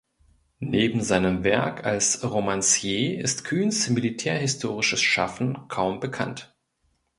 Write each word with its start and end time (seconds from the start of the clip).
Neben 0.61 1.03
seinem 1.03 1.43
Werk 1.43 1.85
als 1.85 2.23
Romancier 2.23 3.19
ist 3.23 3.43
Kühns 3.43 3.87
militärhistorisches 3.87 4.99
Schaffen 4.99 5.67
kaum 5.67 5.99
bekannt. 5.99 6.55